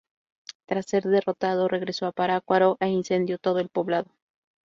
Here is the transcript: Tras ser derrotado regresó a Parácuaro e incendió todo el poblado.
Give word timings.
Tras 0.67 0.87
ser 0.87 1.03
derrotado 1.03 1.67
regresó 1.67 2.07
a 2.07 2.11
Parácuaro 2.11 2.75
e 2.79 2.87
incendió 2.87 3.37
todo 3.37 3.59
el 3.59 3.69
poblado. 3.69 4.09